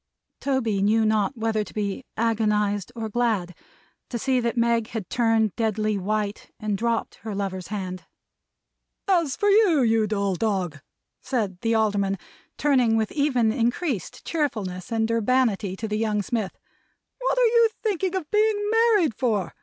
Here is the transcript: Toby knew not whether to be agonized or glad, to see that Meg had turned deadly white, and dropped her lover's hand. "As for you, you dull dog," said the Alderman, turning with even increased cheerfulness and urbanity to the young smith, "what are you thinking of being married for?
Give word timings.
Toby 0.39 0.81
knew 0.81 1.05
not 1.05 1.37
whether 1.37 1.63
to 1.63 1.73
be 1.75 2.03
agonized 2.17 2.91
or 2.95 3.07
glad, 3.07 3.53
to 4.09 4.17
see 4.17 4.39
that 4.39 4.57
Meg 4.57 4.87
had 4.87 5.11
turned 5.11 5.55
deadly 5.55 5.95
white, 5.95 6.49
and 6.59 6.75
dropped 6.75 7.17
her 7.21 7.35
lover's 7.35 7.67
hand. 7.67 8.05
"As 9.07 9.35
for 9.35 9.47
you, 9.49 9.83
you 9.83 10.07
dull 10.07 10.33
dog," 10.33 10.79
said 11.21 11.61
the 11.61 11.75
Alderman, 11.75 12.17
turning 12.57 12.97
with 12.97 13.11
even 13.11 13.51
increased 13.51 14.25
cheerfulness 14.25 14.91
and 14.91 15.07
urbanity 15.11 15.75
to 15.75 15.87
the 15.87 15.99
young 15.99 16.23
smith, 16.23 16.57
"what 17.19 17.37
are 17.37 17.45
you 17.45 17.69
thinking 17.83 18.15
of 18.15 18.31
being 18.31 18.57
married 18.71 19.13
for? 19.13 19.53